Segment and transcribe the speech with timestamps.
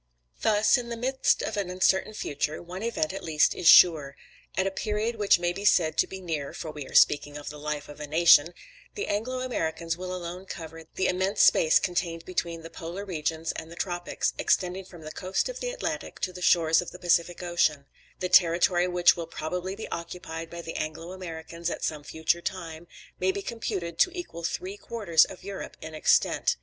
[0.41, 4.15] "Thus, in the midst of the uncertain future, one event at least is sure.
[4.57, 7.51] At a period which may be said to be near (for we are speaking of
[7.51, 8.55] the life of a nation),
[8.95, 13.71] the Anglo Americans will alone cover the immense space contained between the Polar regions and
[13.71, 17.43] the Tropics, extending from the coast of the Atlantic to the shores of the Pacific
[17.43, 17.85] Ocean;
[18.21, 22.87] the territory which will probably be occupied by the Anglo Americans at some future time,
[23.19, 26.55] may be computed to equal three quarters of Europe in extent.